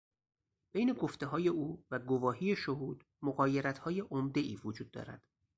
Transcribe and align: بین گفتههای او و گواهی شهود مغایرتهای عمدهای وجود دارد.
بین 0.71 0.93
گفتههای 0.93 1.47
او 1.47 1.85
و 1.91 1.99
گواهی 1.99 2.55
شهود 2.55 3.03
مغایرتهای 3.21 3.99
عمدهای 3.99 4.55
وجود 4.55 4.91
دارد. 4.91 5.23